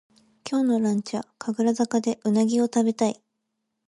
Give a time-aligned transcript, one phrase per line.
[0.49, 3.21] 今日のランチは神楽坂でうなぎをたべたい